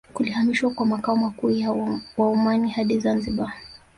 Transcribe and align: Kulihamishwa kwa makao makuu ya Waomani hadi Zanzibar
Kulihamishwa 0.13 0.69
kwa 0.69 0.85
makao 0.85 1.15
makuu 1.15 1.49
ya 1.49 1.97
Waomani 2.17 2.69
hadi 2.69 2.99
Zanzibar 2.99 3.53